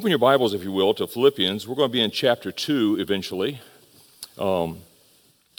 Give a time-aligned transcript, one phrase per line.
[0.00, 1.68] Open your Bibles, if you will, to Philippians.
[1.68, 3.60] We're going to be in chapter 2 eventually.
[4.38, 4.78] Um,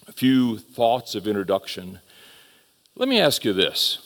[0.08, 2.00] a few thoughts of introduction.
[2.96, 4.00] Let me ask you this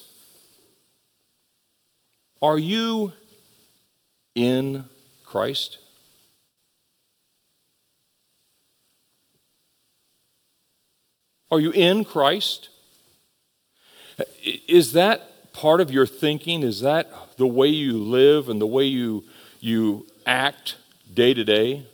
[2.41, 3.13] Are you
[4.35, 4.89] in
[5.23, 5.77] Christ?
[11.49, 12.67] Are you in Christ?
[14.67, 16.61] Is that part of your thinking?
[16.61, 19.23] Is that the way you live and the way you,
[19.61, 20.75] you act
[21.13, 21.85] day to day?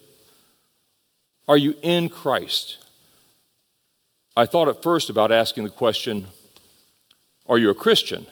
[1.48, 2.78] Are you in Christ?
[4.36, 6.28] I thought at first about asking the question,
[7.48, 8.28] Are you a Christian?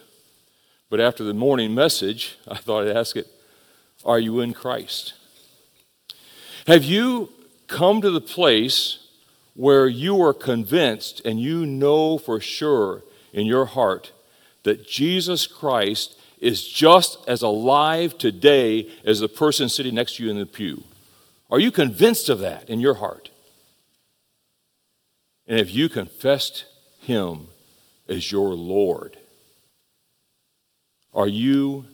[0.89, 3.27] But after the morning message, I thought I'd ask it,
[4.05, 5.13] Are you in Christ?
[6.67, 7.30] Have you
[7.67, 9.08] come to the place
[9.55, 13.03] where you are convinced and you know for sure
[13.34, 14.11] in your heart
[14.63, 20.32] that Jesus Christ is just as alive today as the person sitting next to you
[20.32, 20.84] in the pew?
[21.52, 23.30] Are you convinced of that in your heart?
[25.48, 26.66] And if you confessed
[27.00, 27.48] him
[28.08, 29.18] as your Lord,
[31.14, 31.86] are you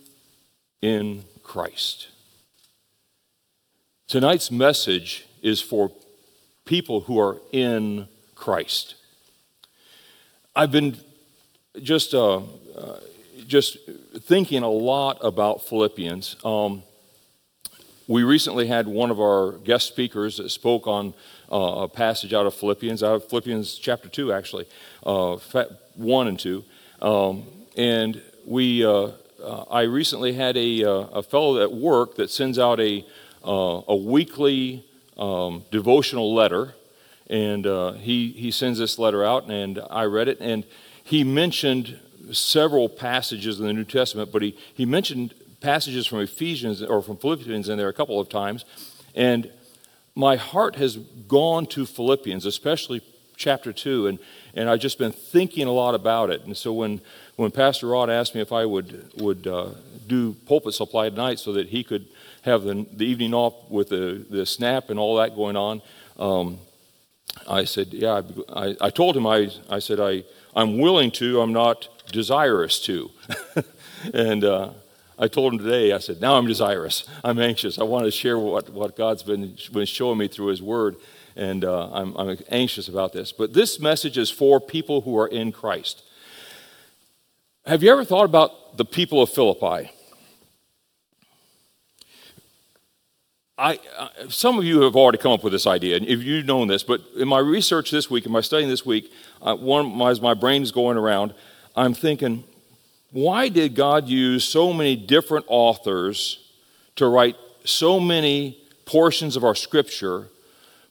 [0.82, 2.10] in Christ?
[4.08, 5.92] Tonight's message is for
[6.66, 8.96] people who are in Christ.
[10.56, 10.98] I've been
[11.82, 13.00] just uh, uh,
[13.48, 13.78] just
[14.20, 16.36] thinking a lot about Philippians.
[16.44, 16.84] Um,
[18.08, 21.14] we recently had one of our guest speakers that spoke on
[21.52, 24.66] uh, a passage out of Philippians, out of Philippians chapter 2, actually,
[25.06, 25.38] uh,
[25.96, 26.64] 1 and 2.
[27.02, 29.12] Um, and we, uh,
[29.44, 33.06] uh, I recently had a, uh, a fellow at work that sends out a,
[33.44, 34.86] a weekly
[35.18, 36.76] um, devotional letter.
[37.28, 37.66] And
[37.98, 40.64] he, he sends this letter out, and I read it, and
[41.04, 42.00] he mentioned
[42.32, 47.18] several passages in the New Testament, but he, he mentioned passages from Ephesians or from
[47.18, 48.66] Philippians in there a couple of times.
[49.16, 49.50] And
[50.16, 53.02] my heart has gone to Philippians, especially
[53.38, 54.20] chapter 2, and,
[54.54, 56.44] and I've just been thinking a lot about it.
[56.44, 57.02] And so when,
[57.36, 59.70] when Pastor Rod asked me if I would, would uh,
[60.08, 62.06] do pulpit supply tonight so that he could
[62.44, 65.82] have the, the evening off with the, the snap and all that going on,
[66.18, 66.60] um,
[67.48, 68.22] I said, Yeah,
[68.54, 70.24] I, I told him, I, I said, I,
[70.56, 73.12] I'm willing to, I'm not desirous to.
[74.14, 74.70] and uh,
[75.18, 77.06] I told him today, I said, now I'm desirous.
[77.24, 77.80] I'm anxious.
[77.80, 80.98] I want to share what, what God's been, been showing me through His Word,
[81.36, 83.32] and uh, I'm, I'm anxious about this.
[83.32, 86.04] But this message is for people who are in Christ.
[87.66, 89.90] Have you ever thought about the people of Philippi?
[93.58, 96.46] I, uh, some of you have already come up with this idea, and if you've
[96.46, 100.02] known this, but in my research this week, in my studying this week, uh, one,
[100.02, 101.34] as my brain is going around,
[101.76, 102.44] I'm thinking,
[103.12, 106.50] why did God use so many different authors
[106.96, 110.30] to write so many portions of our scripture,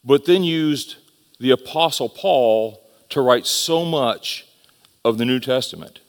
[0.03, 0.97] but then used
[1.39, 4.45] the Apostle Paul to write so much
[5.03, 5.99] of the New Testament?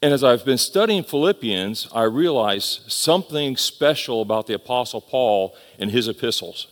[0.00, 5.90] And as I've been studying Philippians, I realize something special about the Apostle Paul and
[5.90, 6.68] his epistles.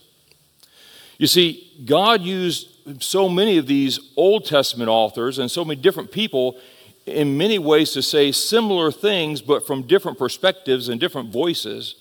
[1.17, 6.11] You see, God used so many of these Old Testament authors and so many different
[6.11, 6.57] people
[7.07, 11.95] in many ways to say similar things, but from different perspectives and different voices.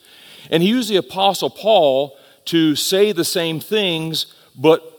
[0.50, 4.92] And he used the Apostle Paul to say the same things, but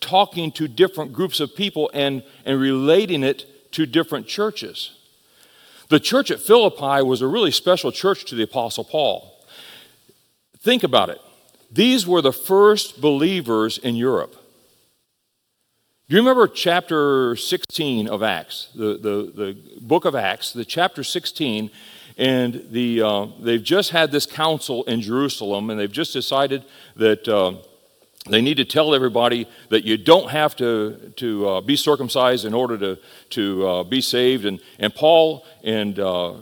[0.00, 4.92] talking to different groups of people and, and relating it to different churches.
[5.88, 9.30] The church at Philippi was a really special church to the Apostle Paul.
[10.60, 11.20] Think about it.
[11.70, 14.36] These were the first believers in Europe.
[16.06, 21.02] Do you remember chapter 16 of Acts, the, the, the book of Acts, the chapter
[21.02, 21.70] 16,
[22.18, 26.62] and the, uh, they've just had this council in Jerusalem, and they've just decided
[26.96, 27.54] that uh,
[28.28, 32.52] they need to tell everybody that you don't have to, to uh, be circumcised in
[32.52, 32.98] order to,
[33.30, 34.44] to uh, be saved.
[34.44, 36.34] And, and Paul and uh,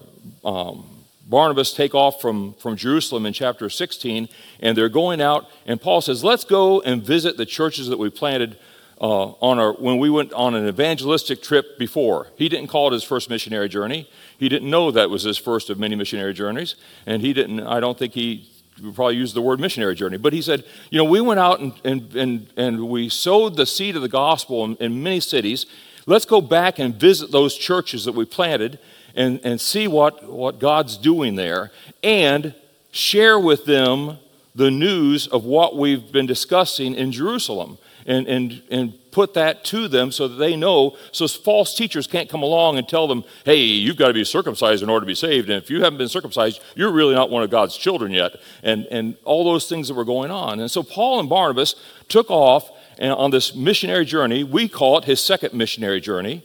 [0.44, 0.85] um,
[1.29, 6.00] Barnabas take off from, from Jerusalem in chapter 16, and they're going out, and Paul
[6.00, 8.56] says, Let's go and visit the churches that we planted
[9.02, 12.28] uh, on our, when we went on an evangelistic trip before.
[12.37, 14.08] He didn't call it his first missionary journey.
[14.38, 16.76] He didn't know that was his first of many missionary journeys.
[17.04, 18.49] And he didn't, I don't think he
[18.94, 20.19] probably used the word missionary journey.
[20.19, 23.66] But he said, you know, we went out and, and, and, and we sowed the
[23.66, 25.66] seed of the gospel in, in many cities.
[26.06, 28.78] Let's go back and visit those churches that we planted
[29.16, 31.72] and, and see what, what God's doing there
[32.05, 32.55] and
[32.93, 34.19] share with them
[34.55, 39.88] the news of what we've been discussing in Jerusalem and, and, and put that to
[39.88, 43.56] them so that they know, so false teachers can't come along and tell them, hey,
[43.56, 45.50] you've got to be circumcised in order to be saved.
[45.50, 48.32] And if you haven't been circumcised, you're really not one of God's children yet.
[48.62, 50.60] And, and all those things that were going on.
[50.60, 51.75] And so Paul and Barnabas
[52.08, 52.70] took off
[53.00, 54.44] on this missionary journey.
[54.44, 56.44] We call it his second missionary journey.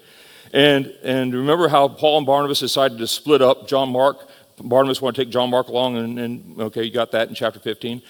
[0.53, 3.67] And, and remember how Paul and Barnabas decided to split up.
[3.67, 4.27] John Mark,
[4.57, 7.59] Barnabas wanted to take John Mark along, and, and okay, you got that in chapter
[7.59, 8.01] 15.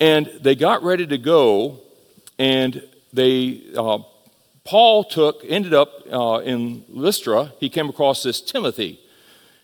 [0.00, 1.80] And they got ready to go,
[2.38, 2.82] and
[3.12, 3.98] they, uh,
[4.64, 7.52] Paul took, ended up uh, in Lystra.
[7.58, 9.00] He came across this Timothy.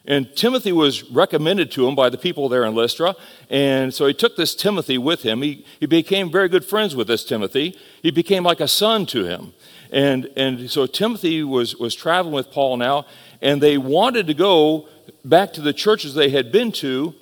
[0.06, 3.14] And Timothy was recommended to him by the people there in Lystra.
[3.48, 5.40] And so he took this Timothy with him.
[5.40, 7.78] He, he became very good friends with this Timothy.
[8.02, 9.54] He became like a son to him.
[9.90, 13.06] And, and so Timothy was, was traveling with Paul now,
[13.40, 14.88] and they wanted to go
[15.24, 17.14] back to the churches they had been to,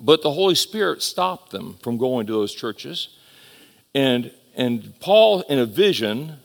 [0.00, 3.08] but the Holy Spirit stopped them from going to those churches.
[3.94, 6.38] And, and Paul, in a vision,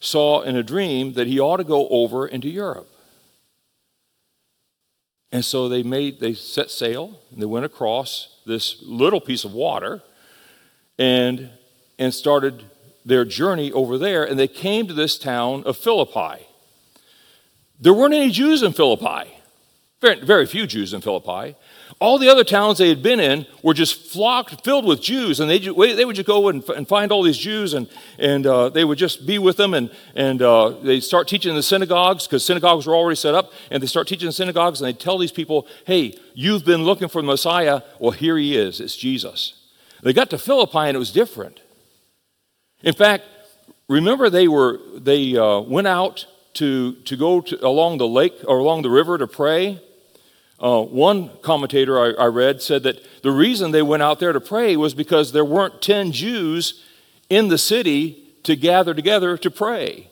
[0.00, 2.88] saw in a dream that he ought to go over into Europe.
[5.30, 9.52] And so they made they set sail and they went across this little piece of
[9.52, 10.02] water
[10.98, 11.50] and
[11.98, 12.64] and started
[13.04, 16.46] their journey over there, and they came to this town of Philippi.
[17.80, 19.30] There weren't any Jews in Philippi,
[20.00, 21.56] very, very few Jews in Philippi.
[22.00, 25.50] All the other towns they had been in were just flocked, filled with Jews, and
[25.50, 27.88] they, they would just go and, and find all these Jews, and,
[28.18, 31.56] and uh, they would just be with them, and, and uh, they start teaching in
[31.56, 34.88] the synagogues, because synagogues were already set up, and they start teaching in synagogues, and
[34.88, 38.80] they tell these people, hey, you've been looking for the Messiah, well, here he is,
[38.80, 39.54] it's Jesus.
[40.02, 41.60] They got to Philippi, and it was different.
[42.82, 43.24] In fact,
[43.88, 48.58] remember they were they uh, went out to to go to, along the lake or
[48.58, 49.80] along the river to pray.
[50.60, 54.40] Uh, one commentator I, I read said that the reason they went out there to
[54.40, 56.82] pray was because there weren't ten Jews
[57.28, 60.10] in the city to gather together to pray.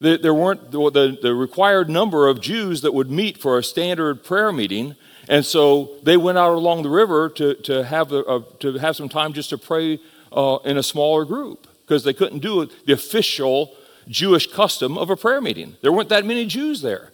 [0.00, 4.52] There weren't the, the required number of Jews that would meet for a standard prayer
[4.52, 4.94] meeting,
[5.28, 8.94] and so they went out along the river to, to, have, a, uh, to have
[8.94, 9.98] some time just to pray
[10.30, 13.74] uh, in a smaller group because they couldn't do the official
[14.06, 15.76] Jewish custom of a prayer meeting.
[15.82, 17.12] There weren't that many Jews there.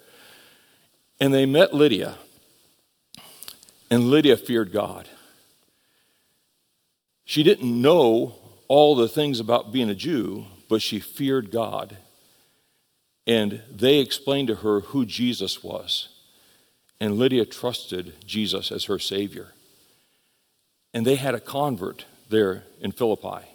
[1.24, 2.18] And they met Lydia,
[3.90, 5.08] and Lydia feared God.
[7.24, 8.34] She didn't know
[8.68, 11.96] all the things about being a Jew, but she feared God.
[13.26, 16.10] And they explained to her who Jesus was.
[17.00, 19.54] And Lydia trusted Jesus as her Savior.
[20.92, 23.46] And they had a convert there in Philippi.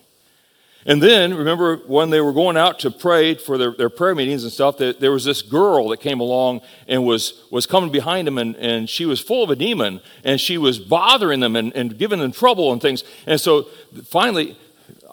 [0.89, 4.43] And then, remember, when they were going out to pray for their, their prayer meetings
[4.43, 8.25] and stuff, that there was this girl that came along and was, was coming behind
[8.25, 11.71] them, and, and she was full of a demon, and she was bothering them and,
[11.75, 13.03] and giving them trouble and things.
[13.27, 13.67] And so
[14.07, 14.57] finally,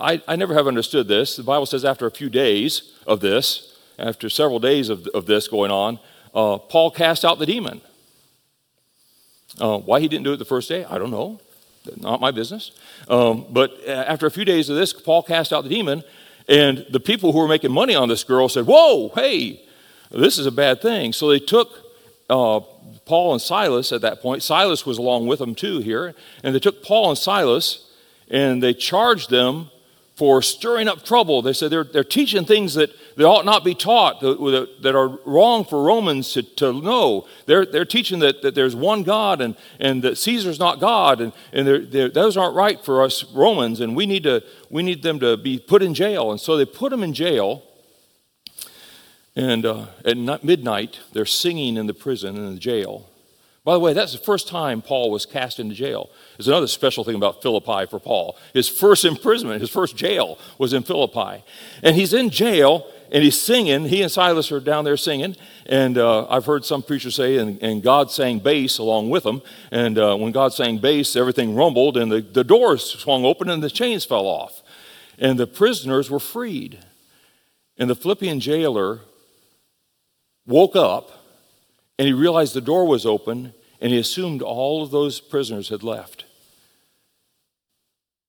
[0.00, 1.36] I, I never have understood this.
[1.36, 5.46] The Bible says after a few days of this, after several days of, of this
[5.46, 6.00] going on,
[6.34, 7.82] uh, Paul cast out the demon.
[9.60, 11.38] Uh, why he didn't do it the first day, I don't know
[11.96, 12.72] not my business.
[13.08, 16.02] Um, but after a few days of this, Paul cast out the demon,
[16.48, 19.62] and the people who were making money on this girl said, Whoa, hey,
[20.10, 21.12] this is a bad thing.
[21.12, 21.86] So they took
[22.30, 22.60] uh,
[23.04, 24.42] Paul and Silas at that point.
[24.42, 26.14] Silas was along with them too here.
[26.42, 27.90] And they took Paul and Silas
[28.28, 29.70] and they charged them
[30.16, 31.42] for stirring up trouble.
[31.42, 35.18] They said they're, they're teaching things that, that ought not be taught, that, that are
[35.26, 37.26] wrong for Romans to, to know.
[37.44, 41.34] They're, they're teaching that, that there's one God and, and that Caesar's not God, and,
[41.52, 45.02] and they're, they're, those aren't right for us Romans, and we need, to, we need
[45.02, 46.30] them to be put in jail.
[46.30, 47.62] And so they put them in jail.
[49.36, 53.06] And uh, at midnight, they're singing in the prison, in the jail.
[53.66, 56.08] By the way, that's the first time Paul was cast into jail.
[56.38, 58.38] There's another special thing about Philippi for Paul.
[58.54, 61.42] His first imprisonment, his first jail was in Philippi.
[61.82, 63.86] And he's in jail and he's singing.
[63.86, 65.34] He and Silas are down there singing.
[65.66, 69.42] And uh, I've heard some preachers say, and, and, God sang bass along with them.
[69.72, 73.64] And uh, when God sang bass, everything rumbled and the, the doors swung open and
[73.64, 74.62] the chains fell off.
[75.18, 76.78] And the prisoners were freed.
[77.78, 79.00] And the Philippian jailer
[80.46, 81.10] woke up
[81.98, 85.82] and he realized the door was open, and he assumed all of those prisoners had
[85.82, 86.24] left.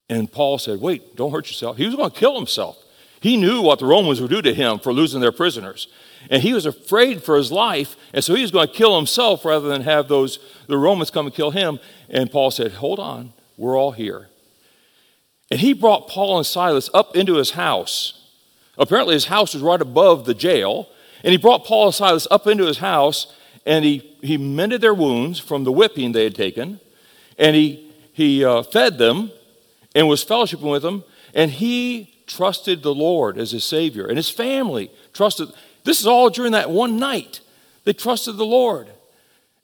[0.09, 1.77] And Paul said, Wait, don't hurt yourself.
[1.77, 2.77] He was going to kill himself.
[3.19, 5.87] He knew what the Romans would do to him for losing their prisoners.
[6.29, 9.45] And he was afraid for his life, and so he was going to kill himself
[9.45, 11.79] rather than have those the Romans come and kill him.
[12.09, 14.29] And Paul said, Hold on, we're all here.
[15.49, 18.29] And he brought Paul and Silas up into his house.
[18.77, 20.89] Apparently, his house was right above the jail.
[21.23, 23.33] And he brought Paul and Silas up into his house,
[23.67, 26.79] and he, he mended their wounds from the whipping they had taken,
[27.37, 29.29] and he, he uh, fed them,
[29.93, 34.29] and was fellowshipping with them, and he trusted the Lord as his Savior, and his
[34.29, 35.49] family trusted.
[35.83, 37.41] This is all during that one night.
[37.83, 38.87] They trusted the Lord.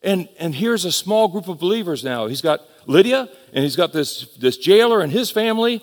[0.02, 2.28] And, and here's a small group of believers now.
[2.28, 5.82] He's got Lydia, and he's got this, this jailer and his family.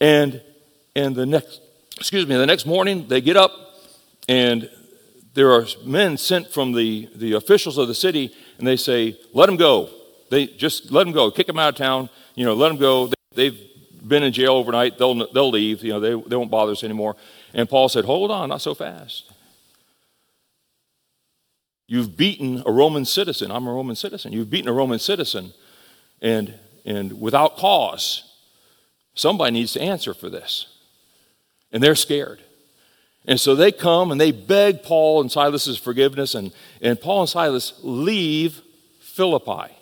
[0.00, 0.42] And,
[0.96, 1.60] and the next,
[1.96, 3.52] excuse me, the next morning they get up,
[4.28, 4.68] and
[5.34, 9.46] there are men sent from the, the officials of the city, and they say, let
[9.46, 9.88] them go.
[10.30, 13.10] They just let them go, kick them out of town, you know, let them go.
[13.34, 13.56] They, have
[14.08, 17.16] been in jail overnight, they'll, they'll leave, you know, they, they won't bother us anymore.
[17.54, 19.30] And Paul said, hold on, not so fast.
[21.86, 23.50] You've beaten a Roman citizen.
[23.50, 24.32] I'm a Roman citizen.
[24.32, 25.52] You've beaten a Roman citizen,
[26.20, 28.34] and, and without cause,
[29.14, 30.66] somebody needs to answer for this.
[31.70, 32.40] And they're scared.
[33.26, 37.28] And so they come and they beg Paul and Silas's forgiveness, and, and Paul and
[37.28, 38.60] Silas leave
[39.00, 39.72] Philippi.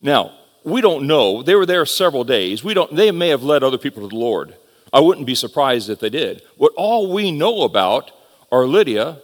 [0.00, 0.32] Now,
[0.64, 1.42] we don't know.
[1.42, 2.62] They were there several days.
[2.62, 4.54] We don't, they may have led other people to the Lord.
[4.92, 6.42] I wouldn't be surprised if they did.
[6.56, 8.10] What all we know about
[8.52, 9.18] are Lydia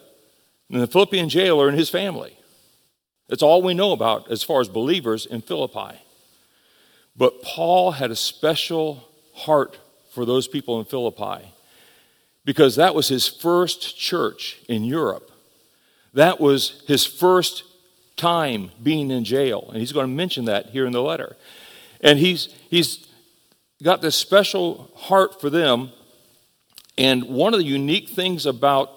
[0.71, 2.37] and the Philippian jailer and his family.
[3.29, 5.99] That's all we know about as far as believers in Philippi.
[7.17, 9.79] But Paul had a special heart
[10.17, 11.53] for those people in Philippi
[12.47, 15.31] because that was his first church in Europe.
[16.15, 17.65] That was his first
[18.17, 19.67] time being in jail.
[19.69, 21.37] And he's going to mention that here in the letter.
[22.01, 23.07] And he's, he's
[23.83, 25.91] got this special heart for them.
[26.97, 28.91] And one of the unique things about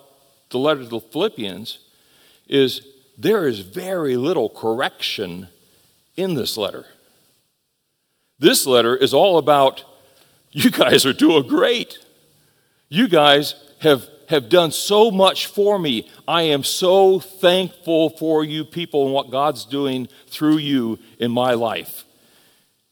[0.52, 1.80] the letter to the Philippians
[2.48, 2.82] is
[3.18, 5.50] there is very little correction
[6.16, 6.86] in this letter.
[8.40, 9.84] This letter is all about
[10.52, 12.00] you guys are doing great.
[12.90, 16.10] You guys have, have done so much for me.
[16.28, 21.54] I am so thankful for you people and what God's doing through you in my
[21.54, 22.06] life.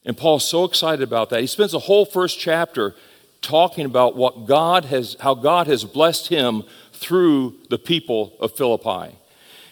[0.05, 1.41] And Paul's so excited about that.
[1.41, 2.95] He spends the whole first chapter
[3.41, 9.15] talking about what God has, how God has blessed him through the people of Philippi.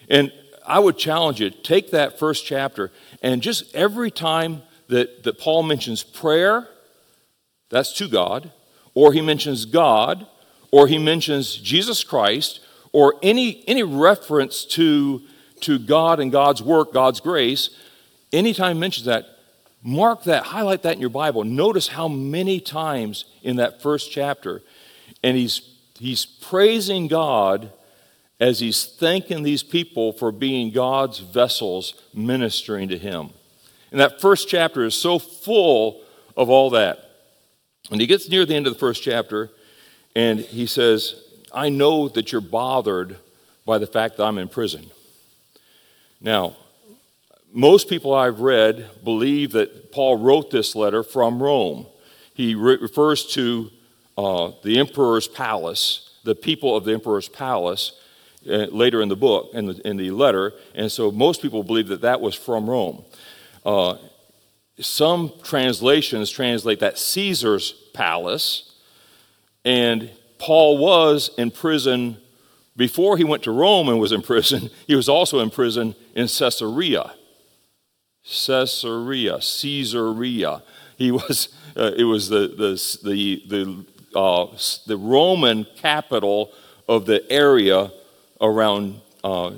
[0.10, 0.32] And
[0.68, 5.64] I would challenge you, take that first chapter and just every time that, that Paul
[5.64, 6.68] mentions prayer,
[7.70, 8.52] that's to God,
[8.94, 10.28] or he mentions God,
[10.72, 12.60] or he mentions Jesus Christ,
[12.92, 15.22] or any, any reference to,
[15.62, 17.70] to God and God's work, God's grace,
[18.32, 19.26] anytime mentions that,
[19.84, 21.44] mark that, highlight that in your Bible.
[21.44, 24.62] Notice how many times in that first chapter,
[25.24, 25.62] and he's,
[26.00, 27.72] he's praising God
[28.40, 33.30] as he's thanking these people for being God's vessels ministering to him.
[33.92, 36.02] And that first chapter is so full
[36.36, 37.05] of all that.
[37.92, 39.52] And he gets near the end of the first chapter
[40.16, 41.16] and he says,
[41.54, 43.18] I know that you're bothered
[43.66, 44.86] by the fact that I'm in prison.
[46.22, 46.56] Now,
[47.52, 51.86] most people I've read believe that Paul wrote this letter from Rome.
[52.34, 53.72] He re- refers to
[54.18, 57.94] uh, the emperor's palace, the people of the emperor's palace,
[58.48, 61.88] uh, later in the book, in the, in the letter, and so most people believe
[61.88, 63.04] that that was from Rome.
[63.66, 63.98] Uh,
[64.80, 68.74] some translations translate that Caesar's palace,
[69.64, 72.18] and Paul was in prison
[72.76, 74.70] before he went to Rome and was in prison.
[74.88, 77.14] He was also in prison in Caesarea.
[78.24, 80.64] Caesarea, Caesarea.
[80.98, 81.50] He was.
[81.78, 83.86] Uh, it was the the the the,
[84.18, 84.46] uh,
[84.88, 86.54] the Roman capital
[86.88, 87.92] of the area
[88.40, 89.52] around uh,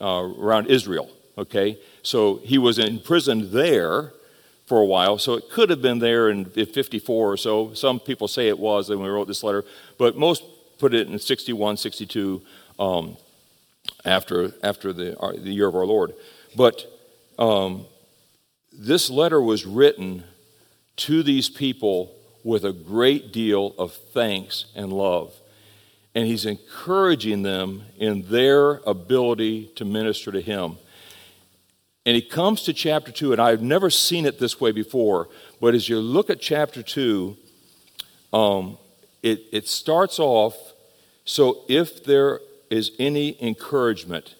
[0.00, 1.10] uh around Israel.
[1.36, 4.14] Okay, so he was imprisoned there
[4.66, 5.18] for a while.
[5.18, 7.74] So it could have been there in, 54 or so.
[7.74, 9.64] Some people say it was when we wrote this letter,
[9.98, 10.42] but most
[10.78, 12.42] put it in 61, 62
[12.78, 13.16] um,
[14.04, 16.14] after, after the, uh, the year of our Lord.
[16.56, 16.86] But
[17.38, 17.86] um,
[18.72, 20.24] this letter was written
[20.96, 25.34] to these people with a great deal of thanks and love.
[26.14, 30.76] And he's encouraging them in their ability to minister to him.
[32.06, 35.28] And he comes to chapter 2, and I've never seen it this way before,
[35.60, 37.36] but as you look at chapter 2,
[38.32, 38.78] um,
[39.22, 40.54] it, it starts off
[41.24, 44.34] so if there is any encouragement,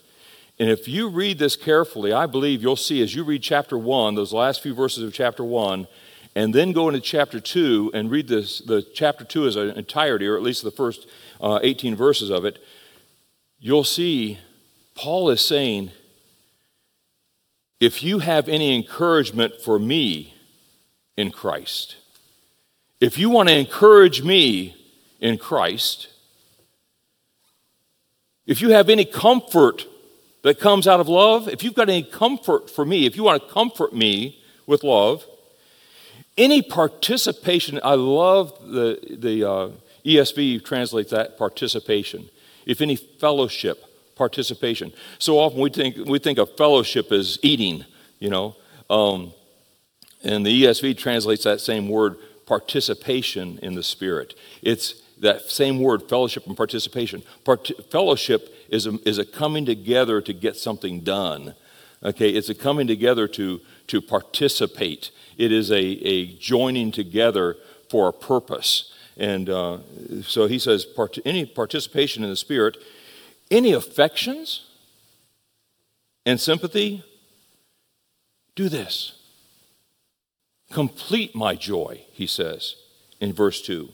[0.59, 4.15] and if you read this carefully, I believe you'll see as you read chapter 1,
[4.15, 5.89] those last few verses of chapter 1,
[6.37, 10.27] and then go into chapter 2 and read this, the chapter 2 as an entirety,
[10.27, 11.07] or at least the first
[11.41, 12.63] uh, 18 verses of it,
[13.59, 14.39] you'll see
[14.95, 15.91] Paul is saying,
[17.81, 20.35] if you have any encouragement for me
[21.17, 21.97] in Christ,
[23.01, 24.77] if you want to encourage me
[25.21, 26.09] in Christ,
[28.47, 29.87] if you have any comfort
[30.43, 33.43] that comes out of love, if you've got any comfort for me, if you want
[33.43, 35.25] to comfort me with love,
[36.37, 39.71] any participation, I love the, the uh,
[40.05, 42.29] ESV translates that participation.
[42.67, 43.85] If any fellowship,
[44.17, 44.93] participation.
[45.19, 47.85] So often we think, we think of fellowship as eating,
[48.19, 48.57] you know.
[48.91, 49.33] Um,
[50.23, 52.17] and the ESV translates that same word
[52.47, 54.35] participation in the Spirit.
[54.63, 57.23] It's that same word, fellowship and participation.
[57.45, 61.55] Part- fellowship is a, is a coming together to get something done.
[62.03, 65.11] Okay, it's a coming together to, to participate.
[65.39, 67.57] It is a, a joining together
[67.89, 68.93] for a purpose.
[69.17, 69.79] And uh,
[70.23, 72.77] so he says, part- any participation in the Spirit,
[73.51, 74.67] any affections
[76.27, 77.03] and sympathy,
[78.55, 79.19] do this.
[80.73, 82.77] Complete my joy, he says
[83.21, 83.89] in verse 2.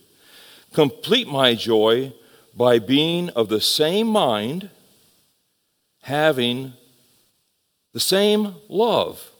[0.72, 2.12] Complete my joy
[2.54, 4.70] by being of the same mind,
[6.02, 6.72] having
[7.92, 9.30] the same love,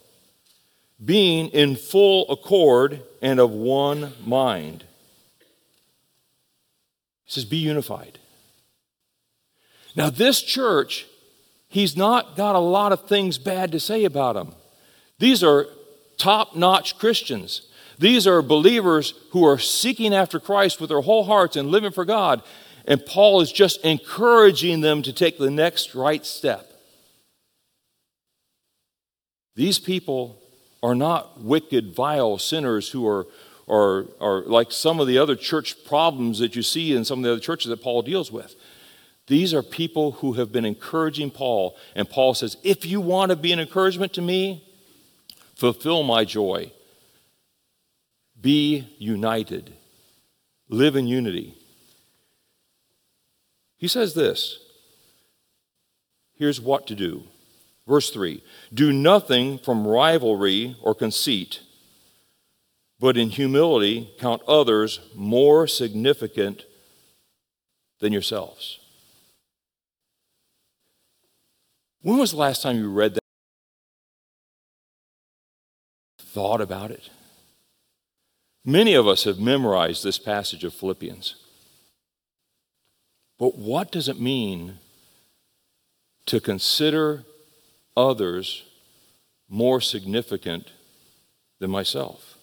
[1.03, 4.85] being in full accord and of one mind.
[7.25, 8.20] He says, Be unified.
[10.01, 11.05] Now, this church,
[11.69, 14.55] he's not got a lot of things bad to say about them.
[15.19, 15.67] These are
[16.17, 17.69] top notch Christians.
[17.99, 22.07] These are believers who are seeking after Christ with their whole hearts and living for
[22.07, 22.43] God.
[22.87, 26.73] And Paul is just encouraging them to take the next right step.
[29.55, 30.41] These people
[30.83, 33.27] are not wicked, vile sinners who are,
[33.69, 37.25] are, are like some of the other church problems that you see in some of
[37.25, 38.57] the other churches that Paul deals with.
[39.31, 41.77] These are people who have been encouraging Paul.
[41.95, 44.65] And Paul says, If you want to be an encouragement to me,
[45.55, 46.73] fulfill my joy.
[48.41, 49.73] Be united.
[50.69, 51.55] Live in unity.
[53.77, 54.59] He says this.
[56.37, 57.23] Here's what to do.
[57.87, 58.43] Verse 3
[58.75, 61.61] Do nothing from rivalry or conceit,
[62.99, 66.65] but in humility count others more significant
[68.01, 68.80] than yourselves.
[72.03, 73.21] When was the last time you read that?
[76.19, 77.11] Thought about it?
[78.65, 81.35] Many of us have memorized this passage of Philippians.
[83.39, 84.79] But what does it mean
[86.27, 87.25] to consider
[87.97, 88.65] others
[89.49, 90.71] more significant
[91.59, 92.37] than myself?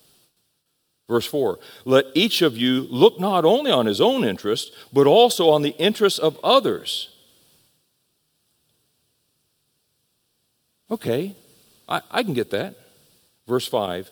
[1.08, 5.50] Verse 4 Let each of you look not only on his own interest, but also
[5.50, 7.10] on the interests of others.
[10.90, 11.36] Okay,
[11.88, 12.76] I, I can get that.
[13.48, 14.12] Verse 5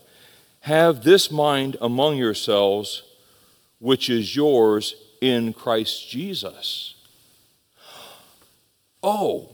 [0.61, 3.03] have this mind among yourselves,
[3.77, 6.95] which is yours in Christ Jesus.
[9.03, 9.49] Oh,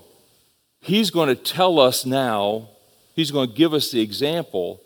[0.80, 2.70] he's going to tell us now,
[3.14, 4.82] he's going to give us the example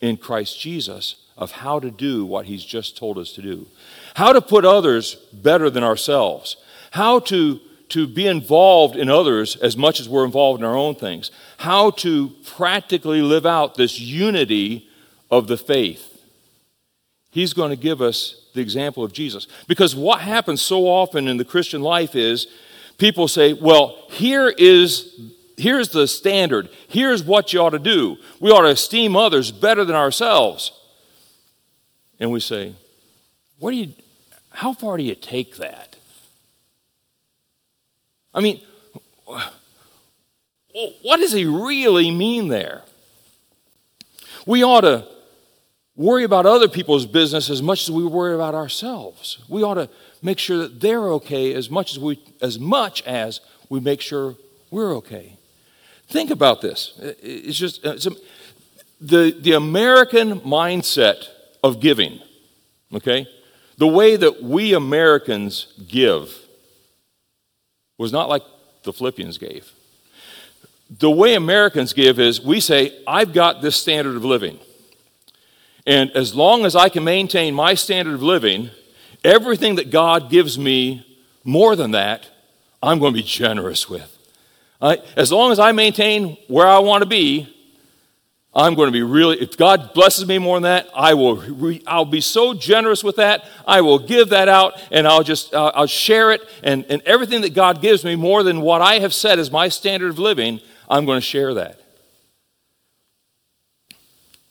[0.00, 3.68] in Christ Jesus of how to do what he's just told us to do.
[4.16, 6.56] How to put others better than ourselves.
[6.90, 10.94] How to, to be involved in others as much as we're involved in our own
[10.94, 11.30] things.
[11.58, 14.88] How to practically live out this unity
[15.30, 16.22] of the faith.
[17.30, 19.46] He's going to give us the example of Jesus.
[19.66, 22.46] Because what happens so often in the Christian life is
[22.96, 25.20] people say, well, here is
[25.56, 26.68] here's the standard.
[26.88, 28.16] Here's what you ought to do.
[28.40, 30.72] We ought to esteem others better than ourselves.
[32.20, 32.74] And we say,
[33.58, 33.92] what do you
[34.50, 35.87] how far do you take that?
[38.34, 38.60] I mean,
[41.02, 42.82] what does he really mean there?
[44.46, 45.06] We ought to
[45.96, 49.38] worry about other people's business as much as we worry about ourselves.
[49.48, 49.90] We ought to
[50.22, 54.36] make sure that they're okay as much as we as much as we make sure
[54.70, 55.36] we're okay.
[56.06, 56.98] Think about this.
[57.22, 58.12] It's just uh, it's a,
[59.00, 61.28] the the American mindset
[61.62, 62.20] of giving.
[62.94, 63.26] Okay?
[63.76, 66.47] The way that we Americans give
[67.98, 68.42] was not like
[68.84, 69.70] the Philippians gave.
[70.98, 74.58] The way Americans give is we say, I've got this standard of living.
[75.86, 78.70] And as long as I can maintain my standard of living,
[79.24, 81.04] everything that God gives me
[81.44, 82.28] more than that,
[82.82, 84.14] I'm going to be generous with.
[84.80, 87.54] as long as I maintain where I want to be,
[88.58, 91.82] I'm going to be really, if God blesses me more than that, I will, re,
[91.86, 93.44] I'll be so generous with that.
[93.66, 96.42] I will give that out and I'll just, uh, I'll share it.
[96.62, 99.68] And, and everything that God gives me more than what I have said is my
[99.68, 101.80] standard of living, I'm going to share that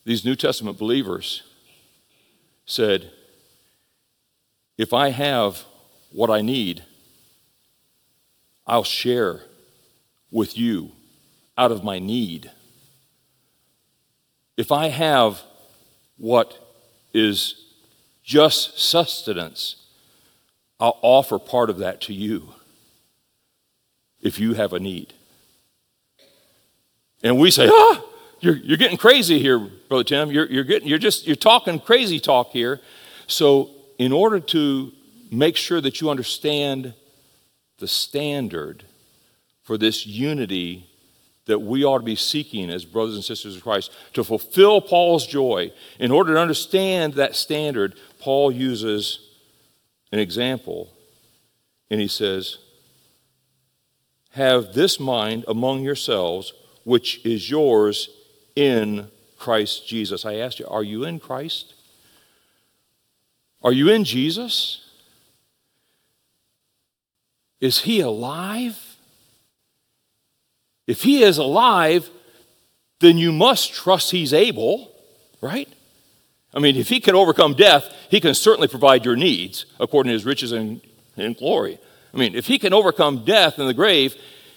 [0.07, 1.43] these New Testament believers
[2.65, 3.11] said,
[4.77, 5.65] If I have
[6.13, 6.85] what I need,
[8.65, 9.41] I'll share
[10.31, 10.93] with you
[11.57, 12.49] out of my need.
[14.57, 15.43] If I have
[16.17, 16.57] what
[17.13, 17.65] is
[18.23, 19.87] just sustenance,
[20.79, 22.49] I'll offer part of that to you
[24.19, 25.13] if you have a need.
[27.23, 28.03] And we say, ah,
[28.39, 30.31] you're, you're getting crazy here, Brother Tim.
[30.31, 32.81] You're, you're, getting, you're just, you're talking crazy talk here.
[33.27, 34.91] So in order to
[35.31, 36.93] make sure that you understand
[37.79, 38.83] the standard
[39.63, 40.89] for this unity
[41.47, 45.25] that we ought to be seeking as brothers and sisters of Christ to fulfill Paul's
[45.25, 45.71] joy.
[45.99, 49.19] In order to understand that standard, Paul uses
[50.11, 50.93] an example
[51.89, 52.57] and he says,
[54.31, 58.09] Have this mind among yourselves, which is yours
[58.55, 60.25] in Christ Jesus.
[60.25, 61.75] I asked you, are you in Christ?
[63.63, 64.83] Are you in Jesus?
[67.59, 68.86] Is he alive?
[70.87, 72.09] If he is alive,
[72.99, 74.91] then you must trust he's able,
[75.41, 75.69] right?
[76.53, 80.13] I mean, if he can overcome death, he can certainly provide your needs according to
[80.13, 80.81] his riches and,
[81.17, 81.77] and glory.
[82.13, 84.15] I mean, if he can overcome death in the grave,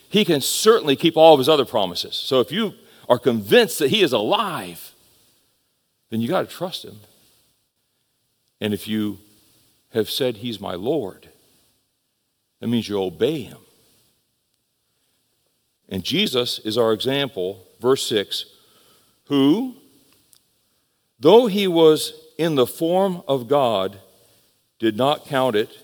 [0.09, 2.15] he can certainly keep all of his other promises.
[2.15, 2.75] So if you
[3.09, 4.93] are convinced that he is alive,
[6.11, 7.01] then you got to trust him.
[8.61, 9.19] And if you
[9.93, 11.29] have said he's my Lord,
[12.61, 13.59] that means you obey him.
[15.91, 18.47] And Jesus is our example, verse 6,
[19.25, 19.75] who,
[21.19, 23.99] though he was in the form of God,
[24.79, 25.77] did not count it,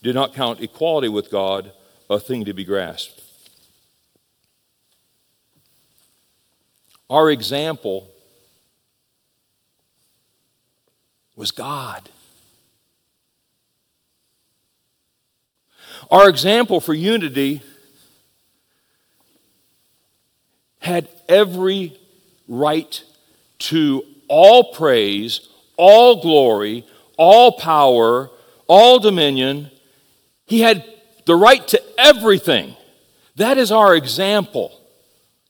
[0.00, 1.72] did not count equality with God
[2.08, 3.20] a thing to be grasped.
[7.10, 8.08] Our example
[11.34, 12.08] was God.
[16.10, 17.62] Our example for unity
[20.88, 21.96] had every
[22.48, 23.02] right
[23.58, 26.84] to all praise, all glory,
[27.16, 28.30] all power,
[28.66, 29.70] all dominion.
[30.46, 30.84] He had
[31.26, 32.74] the right to everything.
[33.36, 34.72] That is our example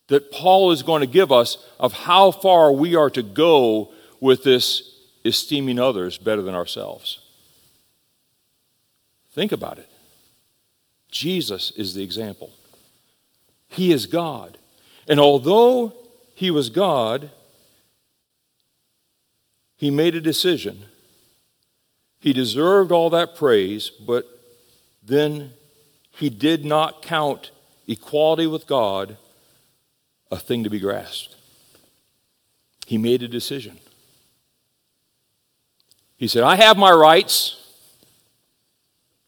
[0.08, 4.42] that Paul is going to give us of how far we are to go with
[4.42, 7.20] this esteeming others better than ourselves.
[9.32, 9.88] Think about it.
[11.10, 12.50] Jesus is the example.
[13.68, 14.57] He is God.
[15.08, 15.94] And although
[16.34, 17.30] he was God,
[19.76, 20.84] he made a decision.
[22.20, 24.26] He deserved all that praise, but
[25.02, 25.52] then
[26.10, 27.52] he did not count
[27.86, 29.16] equality with God
[30.30, 31.34] a thing to be grasped.
[32.86, 33.78] He made a decision.
[36.16, 37.64] He said, I have my rights,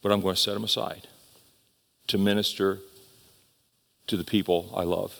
[0.03, 1.07] but I'm going to set them aside
[2.09, 2.81] to minister
[4.09, 5.16] to the people I love.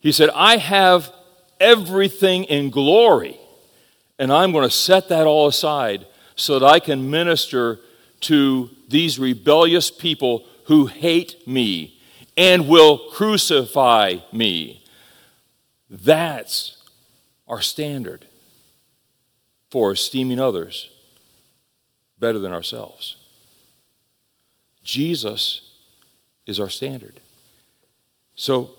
[0.00, 1.12] He said, I have
[1.60, 3.38] everything in glory,
[4.18, 7.78] and I'm going to set that all aside so that I can minister
[8.20, 11.98] to these rebellious people who hate me
[12.36, 14.82] and will crucify me.
[15.90, 16.82] That's
[17.46, 18.26] our standard
[19.70, 20.90] for esteeming others
[22.18, 23.16] better than ourselves.
[24.82, 25.62] Jesus
[26.46, 27.20] is our standard.
[28.34, 28.70] So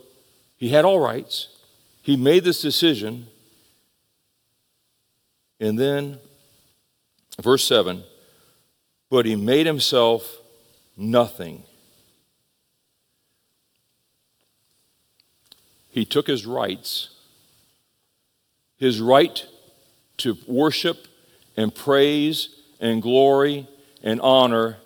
[0.62, 1.48] he had all rights.
[2.04, 3.26] He made this decision.
[5.60, 6.20] And then,
[7.42, 8.04] verse 7
[9.10, 10.38] but he made himself
[10.96, 11.64] nothing.
[15.90, 17.10] He took his rights,
[18.78, 19.46] his right
[20.20, 21.08] to worship
[21.58, 23.68] and praise and glory
[24.02, 24.78] and honor,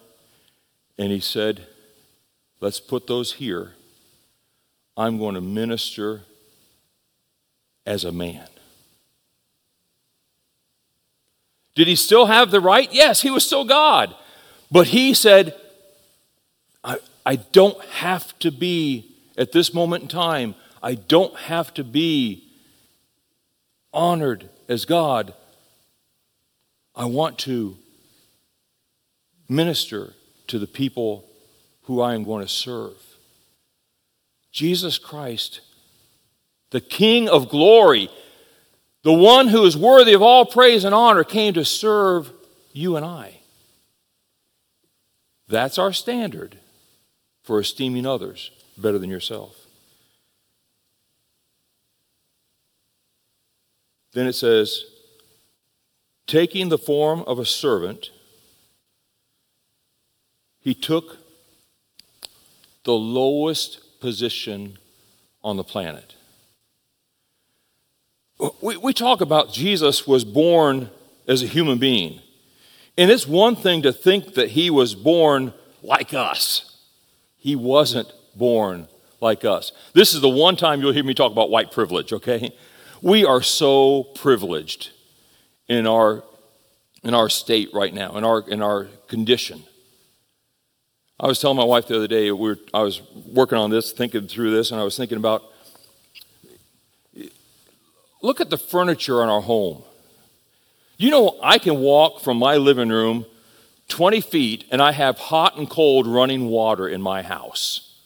[0.97, 1.67] and he said,
[2.59, 3.74] Let's put those here
[4.97, 6.21] I'm going to minister
[7.85, 8.47] as a man.
[11.75, 12.91] Did he still have the right?
[12.91, 14.15] Yes, he was still God.
[14.71, 15.55] But he said,
[16.83, 21.83] I, I don't have to be, at this moment in time, I don't have to
[21.83, 22.47] be
[23.93, 25.33] honored as God.
[26.95, 27.77] I want to
[29.49, 30.13] minister
[30.47, 31.25] to the people
[31.83, 33.14] who I am going to serve.
[34.55, 35.59] Jesus Christ,
[36.69, 38.09] the King of glory,
[39.03, 42.31] the one who is worthy of all praise and honor, came to serve
[42.71, 43.41] you and I.
[45.49, 46.57] That's our standard
[47.43, 49.67] for esteeming others better than yourself.
[54.13, 54.85] Then it says,
[56.27, 58.11] taking the form of a servant,
[60.61, 61.17] he took
[62.85, 64.77] the lowest position
[65.43, 66.13] on the planet.
[68.61, 70.91] We, we talk about Jesus was born
[71.27, 72.21] as a human being.
[72.99, 76.77] And it's one thing to think that he was born like us.
[77.35, 78.87] He wasn't born
[79.21, 79.71] like us.
[79.93, 82.51] This is the one time you'll hear me talk about white privilege, okay?
[83.01, 84.91] We are so privileged
[85.67, 86.23] in our
[87.03, 89.63] in our state right now, in our in our condition.
[91.19, 93.93] I was telling my wife the other day, we were, I was working on this,
[93.93, 95.43] thinking through this, and I was thinking about
[98.21, 99.83] look at the furniture in our home.
[100.97, 103.25] You know, I can walk from my living room
[103.89, 107.97] 20 feet and I have hot and cold running water in my house.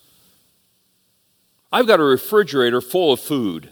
[1.72, 3.69] I've got a refrigerator full of food.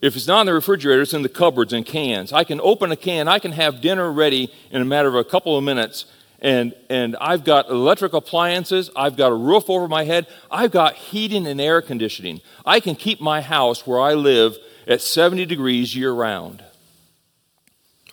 [0.00, 2.32] If it's not in the refrigerator, it's in the cupboards and cans.
[2.32, 5.24] I can open a can, I can have dinner ready in a matter of a
[5.24, 6.04] couple of minutes,
[6.40, 10.94] and, and I've got electric appliances, I've got a roof over my head, I've got
[10.94, 12.40] heating and air conditioning.
[12.64, 16.62] I can keep my house where I live at 70 degrees year round.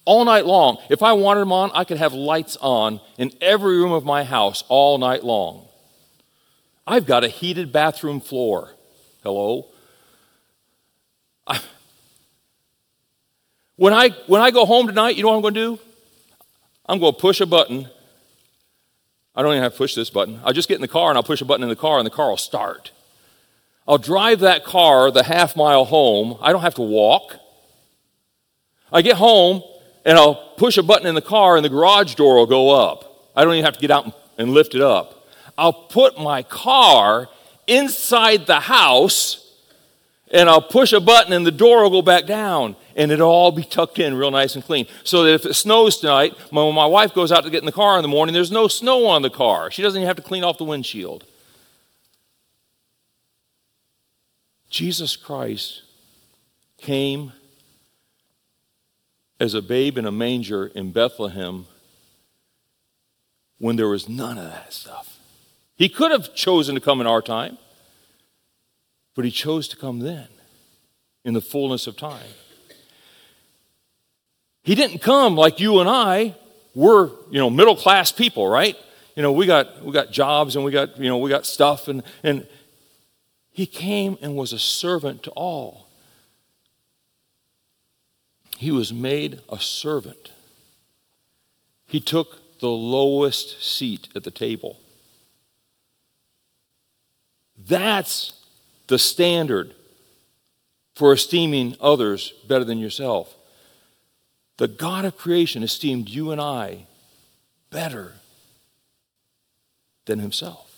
[0.05, 0.77] All night long.
[0.89, 4.23] If I wanted them on, I could have lights on in every room of my
[4.23, 5.67] house all night long.
[6.85, 8.71] I've got a heated bathroom floor.
[9.23, 9.67] Hello?
[11.47, 11.59] I,
[13.75, 15.79] when, I, when I go home tonight, you know what I'm going to do?
[16.87, 17.89] I'm going to push a button.
[19.35, 20.39] I don't even have to push this button.
[20.43, 22.05] I'll just get in the car and I'll push a button in the car and
[22.05, 22.91] the car will start.
[23.87, 26.37] I'll drive that car the half mile home.
[26.41, 27.39] I don't have to walk.
[28.91, 29.61] I get home
[30.05, 33.31] and I'll push a button in the car and the garage door will go up.
[33.35, 35.27] I don't even have to get out and lift it up.
[35.57, 37.29] I'll put my car
[37.67, 39.41] inside the house
[40.31, 43.51] and I'll push a button and the door will go back down and it'll all
[43.51, 44.87] be tucked in real nice and clean.
[45.03, 47.71] So that if it snows tonight, when my wife goes out to get in the
[47.71, 49.69] car in the morning, there's no snow on the car.
[49.69, 51.25] She doesn't even have to clean off the windshield.
[54.69, 55.83] Jesus Christ
[56.77, 57.31] came
[59.39, 61.65] as a babe in a manger in Bethlehem
[63.57, 65.17] when there was none of that stuff.
[65.75, 67.57] He could have chosen to come in our time.
[69.15, 70.27] But he chose to come then,
[71.23, 72.33] in the fullness of time.
[74.65, 76.35] He didn't come like you and I.
[76.73, 78.75] We're, you know, middle class people, right?
[79.15, 81.87] You know, we got we got jobs and we got, you know, we got stuff
[81.87, 82.47] and and
[83.51, 85.87] he came and was a servant to all.
[88.57, 90.31] He was made a servant.
[91.85, 94.79] He took the lowest seat at the table.
[97.55, 98.33] That's
[98.87, 99.75] the standard
[100.95, 103.34] for esteeming others better than yourself.
[104.57, 106.85] The God of creation esteemed you and I
[107.69, 108.13] better
[110.05, 110.71] than himself.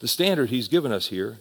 [0.00, 1.38] The standard he's given us here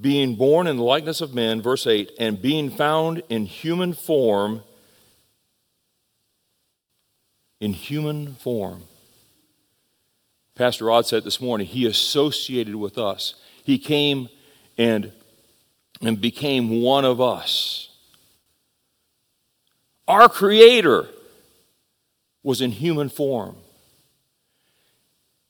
[0.00, 4.62] being born in the likeness of men, verse 8, and being found in human form,
[7.60, 8.84] in human form.
[10.54, 13.34] Pastor Rod said this morning, he associated with us.
[13.64, 14.28] He came
[14.78, 15.12] and,
[16.00, 17.88] and became one of us.
[20.08, 21.08] Our Creator
[22.42, 23.56] was in human form.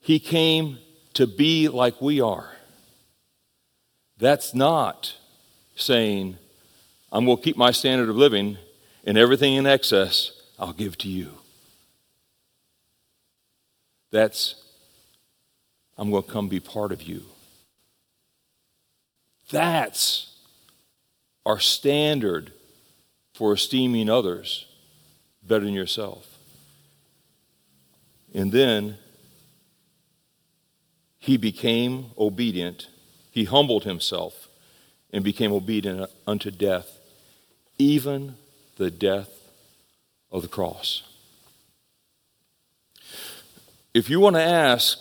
[0.01, 0.79] He came
[1.15, 2.51] to be like we are.
[4.19, 5.17] That's not
[5.77, 6.39] saying,
[7.11, 8.59] I'm going to keep my standard of living
[9.05, 11.33] and everything in excess I'll give to you.
[14.11, 14.57] That's
[15.97, 17.23] I'm going to come be part of you.
[19.51, 20.35] That's
[21.45, 22.53] our standard
[23.33, 24.67] for esteeming others
[25.43, 26.39] better than yourself.
[28.35, 28.99] And then
[31.19, 32.89] he became obedient.
[33.31, 34.49] He humbled himself
[35.13, 36.99] and became obedient unto death,
[37.79, 38.37] even
[38.77, 39.31] the death
[40.31, 41.03] of the cross.
[43.95, 44.99] If you want to ask,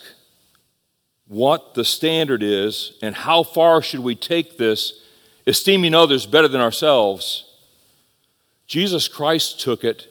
[1.31, 5.01] what the standard is and how far should we take this,
[5.47, 7.45] esteeming others better than ourselves,
[8.71, 10.07] Jesus Christ took it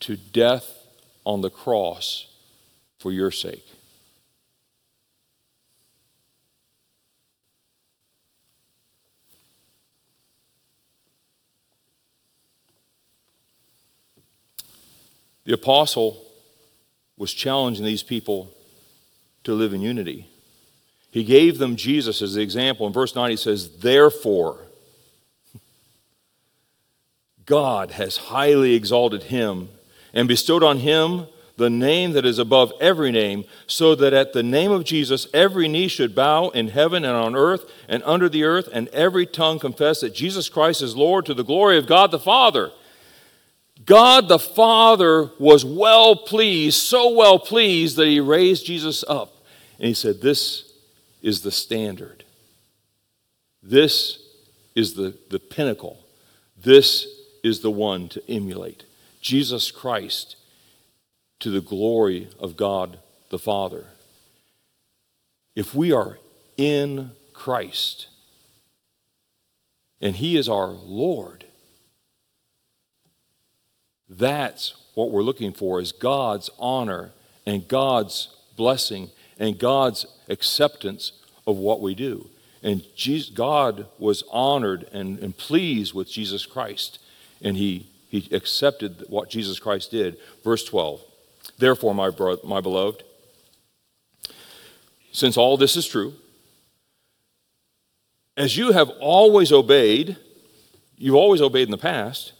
[0.00, 0.86] to death
[1.24, 2.26] on the cross
[2.98, 3.64] for your sake.
[15.46, 16.22] The apostle
[17.16, 18.52] was challenging these people
[19.44, 20.28] to live in unity.
[21.10, 22.86] He gave them Jesus as the example.
[22.86, 24.67] In verse 9, he says, Therefore,
[27.48, 29.70] God has highly exalted him
[30.12, 34.42] and bestowed on him the name that is above every name, so that at the
[34.42, 38.44] name of Jesus every knee should bow in heaven and on earth and under the
[38.44, 42.10] earth, and every tongue confess that Jesus Christ is Lord to the glory of God
[42.10, 42.70] the Father.
[43.86, 49.34] God the Father was well pleased, so well pleased that he raised Jesus up.
[49.78, 50.70] And he said, This
[51.22, 52.24] is the standard.
[53.62, 54.22] This
[54.74, 55.98] is the, the pinnacle.
[56.62, 57.17] This
[57.48, 58.84] is the one to emulate.
[59.20, 60.36] Jesus Christ
[61.40, 62.98] to the glory of God
[63.30, 63.86] the Father.
[65.56, 66.18] If we are
[66.56, 68.08] in Christ
[70.00, 71.44] and He is our Lord,
[74.08, 77.12] that's what we're looking for is God's honor
[77.44, 81.12] and God's blessing and God's acceptance
[81.46, 82.28] of what we do.
[82.62, 86.98] And Jesus, God was honored and, and pleased with Jesus Christ,
[87.42, 90.16] and he, he accepted what Jesus Christ did.
[90.44, 91.00] Verse 12
[91.58, 93.02] Therefore, my, bro- my beloved,
[95.12, 96.14] since all this is true,
[98.36, 100.16] as you have always obeyed,
[100.96, 102.32] you've always obeyed in the past,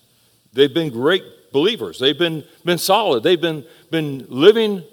[0.52, 1.98] they've been great believers.
[1.98, 3.22] They've been, been solid.
[3.22, 4.84] They've been, been living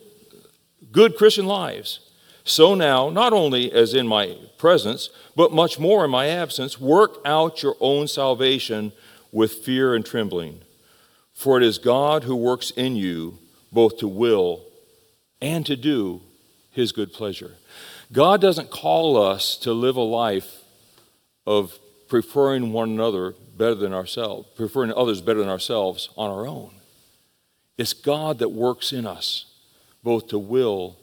[0.91, 1.99] good Christian lives.
[2.43, 7.17] So now, not only as in my presence, but much more in my absence, work
[7.25, 8.93] out your own salvation
[9.35, 10.61] with fear and trembling.
[11.33, 13.37] For it is God who works in you
[13.69, 14.63] both to will
[15.41, 16.21] and to do
[16.71, 17.55] his good pleasure.
[18.13, 20.63] God doesn't call us to live a life
[21.45, 26.71] of preferring one another better than ourselves, preferring others better than ourselves on our own.
[27.77, 29.47] It's God that works in us,
[30.01, 30.95] both to will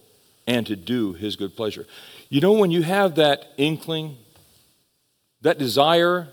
[0.47, 1.87] and to do his good pleasure.
[2.31, 4.16] You know, when you have that inkling,
[5.42, 6.29] that desire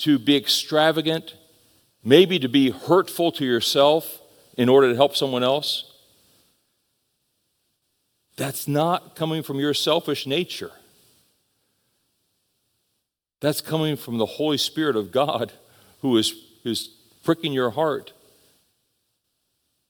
[0.00, 1.34] to be extravagant,
[2.02, 4.20] maybe to be hurtful to yourself
[4.56, 5.92] in order to help someone else,
[8.36, 10.70] that's not coming from your selfish nature.
[13.40, 15.52] That's coming from the Holy Spirit of God
[16.00, 16.34] who is,
[16.64, 16.88] is
[17.22, 18.12] pricking your heart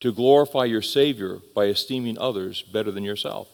[0.01, 3.47] to glorify your Savior by esteeming others better than yourself.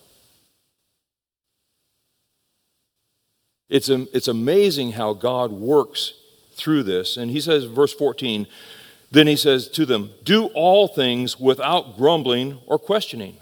[3.70, 6.14] It's, it's amazing how God works
[6.58, 7.16] through this.
[7.16, 8.48] And he says, verse 14,
[9.12, 13.38] then he says to them, Do all things without grumbling or questioning.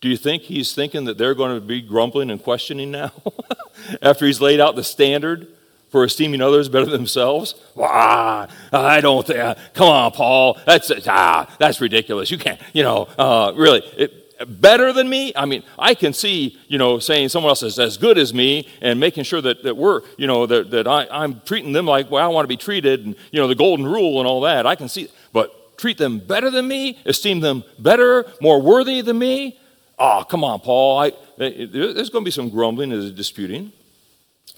[0.00, 3.12] Do you think he's thinking that they're going to be grumbling and questioning now?
[4.02, 5.48] After he's laid out the standard
[5.90, 7.54] for esteeming others better than themselves?
[7.78, 10.58] Ah, I don't think, uh, come on, Paul.
[10.66, 12.30] That's, ah, that's ridiculous.
[12.30, 13.80] You can't, you know, uh, really.
[13.96, 15.32] It, better than me?
[15.36, 18.68] I mean, I can see, you know, saying someone else is as good as me
[18.80, 22.10] and making sure that, that we're, you know, that, that I, I'm treating them like
[22.10, 24.66] well, I want to be treated and, you know, the golden rule and all that.
[24.66, 29.18] I can see, but treat them better than me, esteem them better, more worthy than
[29.18, 29.58] me?
[29.98, 30.98] Oh, come on, Paul.
[30.98, 33.72] I, there's going to be some grumbling and disputing.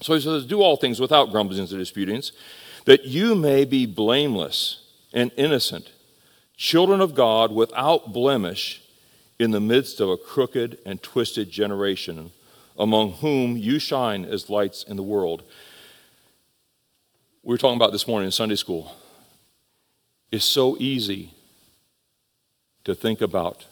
[0.01, 2.31] So he says, Do all things without grumblings and disputings,
[2.85, 4.81] that you may be blameless
[5.13, 5.91] and innocent,
[6.55, 8.81] children of God without blemish
[9.39, 12.31] in the midst of a crooked and twisted generation,
[12.77, 15.43] among whom you shine as lights in the world.
[17.43, 18.95] We were talking about this morning in Sunday school.
[20.31, 21.33] It's so easy
[22.83, 23.65] to think about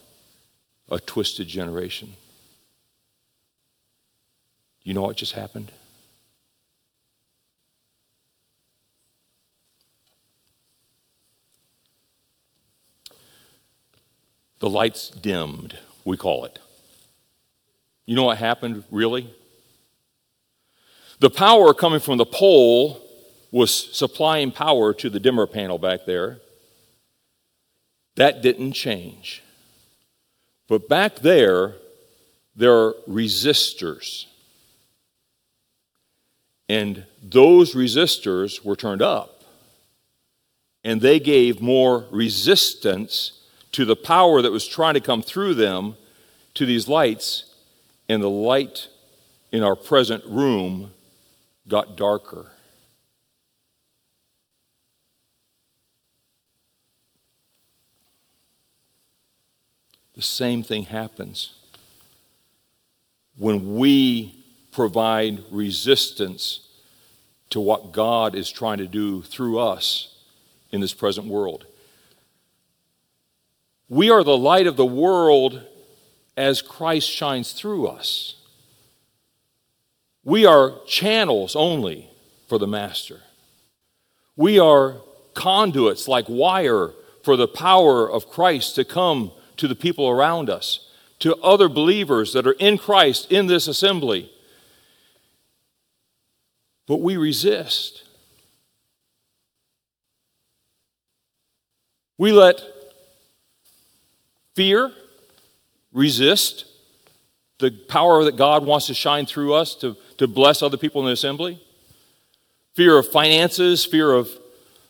[0.89, 2.13] a twisted generation.
[4.83, 5.71] You know what just happened?
[14.65, 16.57] The lights dimmed, we call it.
[18.07, 19.31] You know what happened, really?
[21.19, 22.99] The power coming from the pole
[23.51, 26.39] was supplying power to the dimmer panel back there.
[28.15, 29.43] That didn't change.
[30.67, 31.75] But back there,
[32.55, 34.25] there are resistors.
[36.67, 39.43] And those resistors were turned up.
[40.83, 43.44] And they gave more resistance
[43.75, 45.97] to the power that was trying to come through them
[46.53, 47.53] to these lights.
[48.07, 48.87] And the light
[49.51, 50.93] in our present room
[51.67, 52.53] got darker.
[60.13, 61.55] The same thing happens
[63.35, 64.41] when we
[64.71, 66.69] provide resistance
[67.49, 70.15] to what God is trying to do through us
[70.71, 71.65] in this present world.
[73.87, 75.61] We are the light of the world
[76.35, 78.35] as Christ shines through us.
[80.23, 82.09] We are channels only
[82.47, 83.21] for the Master.
[84.35, 84.97] We are
[85.35, 90.91] conduits like wire for the power of Christ to come to the people around us,
[91.19, 94.31] to other believers that are in Christ in this assembly.
[96.87, 98.03] But we resist.
[102.17, 102.61] We let
[104.55, 104.91] fear
[105.93, 106.65] resist
[107.59, 111.07] the power that God wants to shine through us to, to bless other people in
[111.07, 111.61] the assembly.
[112.73, 114.29] Fear of finances, fear of,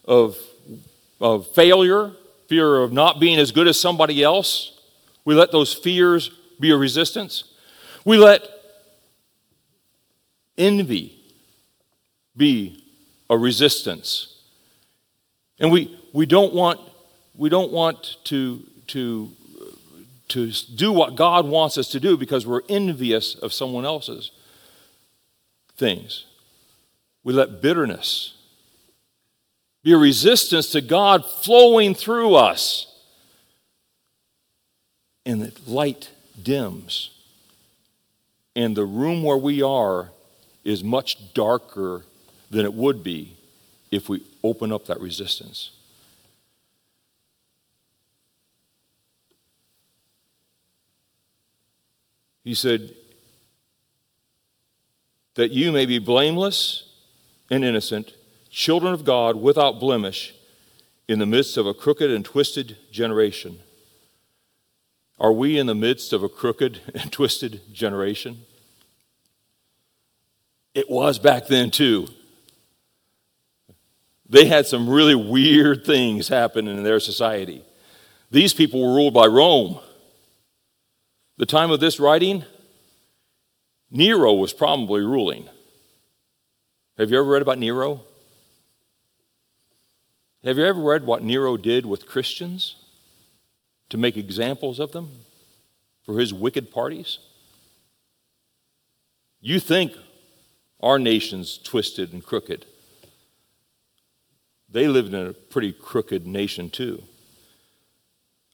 [0.05, 0.37] of,
[1.19, 2.11] of failure,
[2.47, 4.79] fear of not being as good as somebody else.
[5.25, 7.43] We let those fears be a resistance.
[8.03, 8.47] We let
[10.57, 11.19] envy
[12.35, 12.83] be
[13.29, 14.35] a resistance.
[15.59, 16.79] And we, we don't want,
[17.35, 19.31] we don't want to, to
[20.29, 24.31] to do what God wants us to do because we're envious of someone else's
[25.77, 26.25] things.
[27.23, 28.35] We let bitterness
[29.85, 32.91] be a resistance to God flowing through us.
[35.27, 36.09] And the light
[36.41, 37.11] dims.
[38.55, 40.09] And the room where we are
[40.63, 42.03] is much darker
[42.49, 43.35] than it would be
[43.91, 45.69] if we open up that resistance.
[52.45, 52.93] He said,
[55.33, 56.89] That you may be blameless
[57.51, 58.13] and innocent,
[58.49, 60.33] children of God without blemish,
[61.07, 63.59] in the midst of a crooked and twisted generation.
[65.19, 68.45] Are we in the midst of a crooked and twisted generation?
[70.73, 72.07] It was back then, too.
[74.27, 77.63] They had some really weird things happen in their society.
[78.29, 79.79] These people were ruled by Rome.
[81.37, 82.45] The time of this writing,
[83.91, 85.49] Nero was probably ruling.
[86.97, 88.01] Have you ever read about Nero?
[90.45, 92.75] Have you ever read what Nero did with Christians
[93.89, 95.09] to make examples of them
[96.05, 97.19] for his wicked parties?
[99.41, 99.91] You think
[100.79, 102.65] our nation's twisted and crooked.
[104.69, 107.03] They lived in a pretty crooked nation, too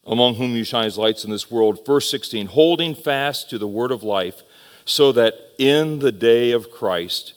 [0.06, 1.86] among whom you shine as lights in this world.
[1.86, 4.42] Verse 16, holding fast to the word of life,
[4.86, 7.34] so that in the day of Christ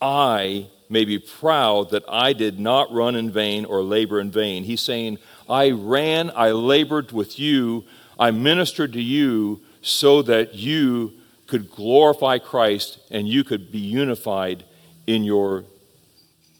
[0.00, 4.64] I may be proud that I did not run in vain or labor in vain.
[4.64, 7.84] He's saying, I ran, I labored with you,
[8.18, 11.12] I ministered to you so that you
[11.46, 14.64] could glorify Christ and you could be unified
[15.06, 15.64] in your,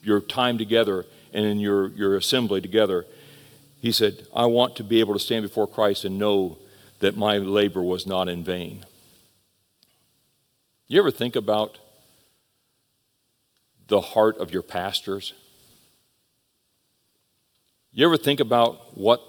[0.01, 3.05] your time together and in your, your assembly together.
[3.79, 6.57] He said, I want to be able to stand before Christ and know
[6.99, 8.85] that my labor was not in vain.
[10.87, 11.77] You ever think about
[13.87, 15.33] the heart of your pastors?
[17.91, 19.21] You ever think about what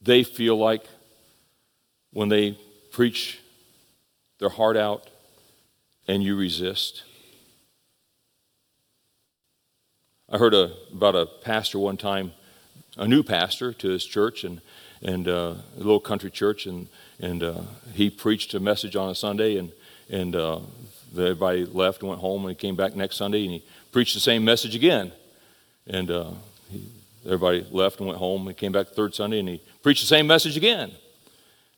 [0.00, 0.84] they feel like
[2.12, 2.58] when they
[2.90, 3.40] preach
[4.38, 5.08] their heart out
[6.06, 7.02] and you resist?
[10.28, 12.32] I heard a, about a pastor one time
[12.96, 14.60] a new pastor to his church and,
[15.02, 16.88] and uh, a little country church, and,
[17.20, 17.62] and uh,
[17.94, 19.72] he preached a message on a Sunday, and,
[20.10, 20.60] and uh,
[21.14, 23.62] everybody left and went home, and he came back next Sunday, and he
[23.92, 25.12] preached the same message again.
[25.86, 26.30] And uh,
[26.70, 26.88] he,
[27.24, 30.08] everybody left and went home, and came back the third Sunday, and he preached the
[30.08, 30.92] same message again.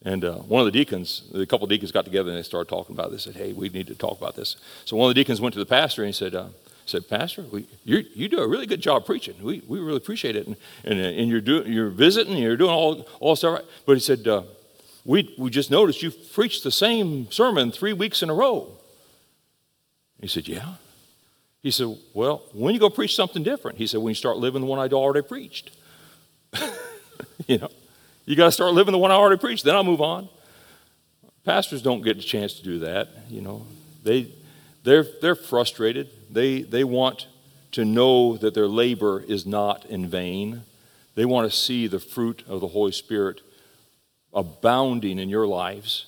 [0.05, 2.69] And uh, one of the deacons, a couple of deacons got together and they started
[2.69, 3.25] talking about this.
[3.25, 4.57] They said, hey, we need to talk about this.
[4.85, 6.49] So one of the deacons went to the pastor and he said, uh,
[6.87, 9.35] said, Pastor, we, you do a really good job preaching.
[9.43, 10.47] We, we really appreciate it.
[10.47, 13.65] And, and, uh, and you're, do, you're visiting, you're doing all, all stuff right.
[13.87, 14.43] But he said, uh,
[15.05, 18.69] we, we just noticed you preached the same sermon three weeks in a row.
[20.21, 20.75] He said, Yeah.
[21.63, 23.79] He said, Well, when you go preach something different?
[23.79, 25.71] He said, When you start living the one I already preached.
[27.47, 27.69] you know,
[28.25, 30.29] you got to start living the one I already preached, then I'll move on.
[31.45, 33.09] Pastors don't get a chance to do that.
[33.29, 33.67] You know,
[34.03, 34.31] they,
[34.83, 36.09] they're, they're frustrated.
[36.35, 37.29] They, they want
[37.73, 40.63] to know that their labor is not in vain.
[41.15, 43.41] They want to see the fruit of the Holy Spirit
[44.33, 46.07] abounding in your lives.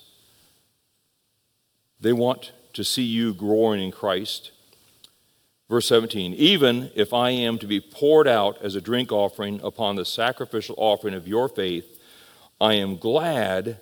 [2.01, 4.51] They want to see you growing in Christ.
[5.69, 9.95] Verse 17 Even if I am to be poured out as a drink offering upon
[9.95, 12.01] the sacrificial offering of your faith,
[12.59, 13.79] I am glad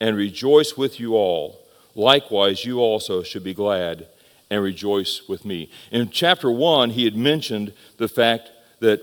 [0.00, 1.60] and rejoice with you all.
[1.94, 4.06] Likewise, you also should be glad
[4.52, 5.70] and rejoice with me.
[5.90, 8.50] In chapter 1, he had mentioned the fact
[8.80, 9.00] that,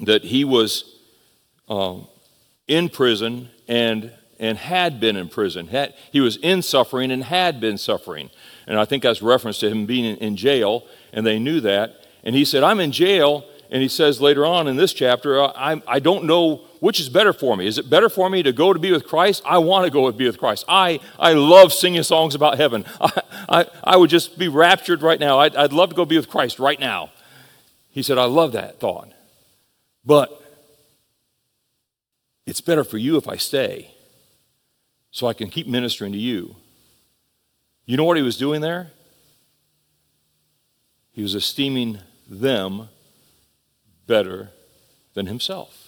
[0.00, 0.98] that he was
[1.66, 2.06] um,
[2.68, 5.68] in prison and, and had been in prison.
[5.68, 8.28] Had, he was in suffering and had been suffering.
[8.66, 10.84] And I think that's reference to him being in, in jail,
[11.14, 12.06] and they knew that.
[12.22, 13.46] And he said, I'm in jail.
[13.70, 17.32] And he says later on in this chapter, I, I don't know which is better
[17.32, 17.66] for me?
[17.66, 19.42] Is it better for me to go to be with Christ?
[19.46, 20.66] I want to go and be with Christ.
[20.68, 22.84] I, I love singing songs about heaven.
[23.00, 25.38] I, I, I would just be raptured right now.
[25.38, 27.10] I'd, I'd love to go be with Christ right now.
[27.88, 29.10] He said, I love that thought.
[30.04, 30.28] But
[32.44, 33.90] it's better for you if I stay
[35.10, 36.54] so I can keep ministering to you.
[37.86, 38.90] You know what he was doing there?
[41.12, 42.90] He was esteeming them
[44.06, 44.50] better
[45.14, 45.83] than himself.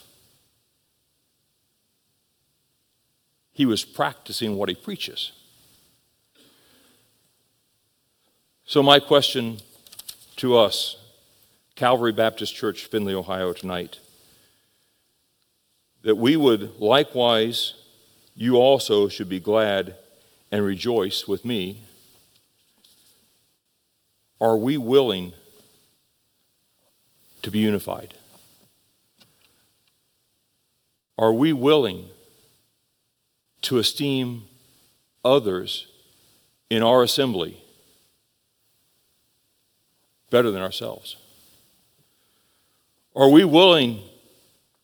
[3.57, 5.33] He was practicing what he preaches.
[8.67, 9.61] So, my question
[10.37, 10.99] to us,
[11.75, 13.99] Calvary Baptist Church, Findlay, Ohio, tonight,
[16.03, 17.73] that we would likewise,
[18.35, 19.95] you also should be glad
[20.53, 21.81] and rejoice with me.
[24.39, 25.33] Are we willing
[27.41, 28.13] to be unified?
[31.17, 32.11] Are we willing
[33.67, 34.45] to esteem
[35.25, 35.89] others
[36.71, 37.61] in our assembly
[40.31, 41.17] better than ourselves?
[43.15, 44.03] Are we willing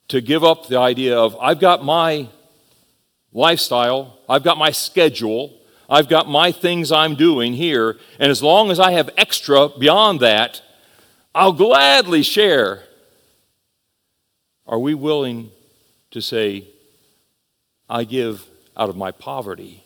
[0.08, 2.28] to give up the idea of, I've got my
[3.32, 5.52] lifestyle, I've got my schedule,
[5.88, 10.20] I've got my things I'm doing here, and as long as I have extra beyond
[10.20, 10.60] that,
[11.34, 12.82] I'll gladly share.
[14.66, 15.50] Are we willing
[16.10, 16.64] to say,
[17.88, 18.46] I give
[18.76, 19.84] out of my poverty?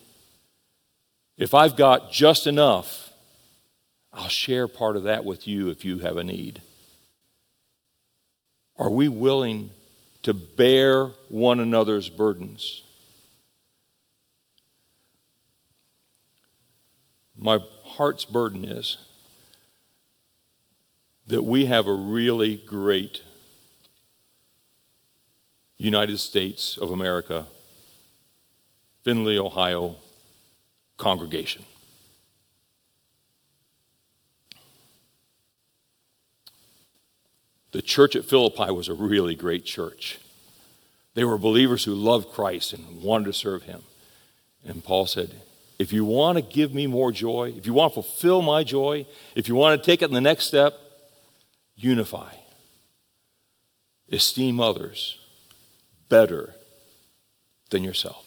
[1.37, 3.11] If I've got just enough,
[4.13, 6.63] I'll share part of that with you if you have a need.
[8.79, 9.71] Are we willing
[10.23, 12.83] to bear one another's burdens?
[17.39, 18.97] My heart's burden is
[21.27, 23.23] that we have a really great
[25.77, 27.47] United States of America,
[29.07, 29.95] Findlay, Ohio
[30.97, 31.65] congregation.
[37.71, 40.19] The church at Philippi was a really great church.
[41.15, 43.83] They were believers who loved Christ and wanted to serve him.
[44.67, 45.41] And Paul said,
[45.79, 49.07] If you want to give me more joy, if you want to fulfill my joy,
[49.37, 50.75] if you want to take it in the next step,
[51.77, 52.33] unify,
[54.11, 55.21] esteem others
[56.09, 56.57] better
[57.71, 58.26] than yourself.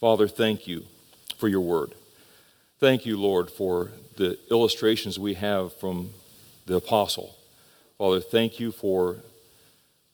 [0.00, 0.84] Father, thank you
[1.36, 1.94] for your word.
[2.78, 6.10] Thank you, Lord, for the illustrations we have from
[6.66, 7.36] the apostle.
[7.98, 9.18] Father, thank you for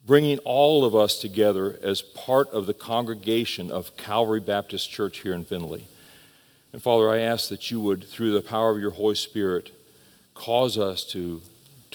[0.05, 5.33] bringing all of us together as part of the congregation of Calvary Baptist Church here
[5.33, 5.87] in Findlay.
[6.73, 9.71] And Father, I ask that you would, through the power of your Holy Spirit,
[10.35, 11.41] cause us to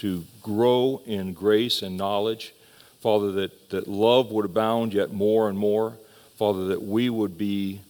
[0.02, 2.52] to grow in grace and knowledge.
[3.00, 5.96] Father, that, that love would abound yet more and more.
[6.36, 7.80] Father, that we would be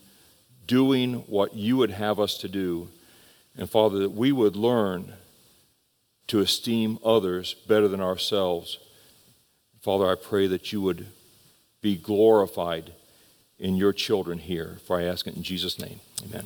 [0.66, 2.88] doing what you would have us to do.
[3.57, 5.12] And Father, that we would learn
[6.28, 8.78] to esteem others better than ourselves.
[9.80, 11.07] Father, I pray that you would
[11.80, 12.93] be glorified
[13.59, 14.78] in your children here.
[14.86, 16.01] For I ask it in Jesus' name.
[16.24, 16.45] Amen.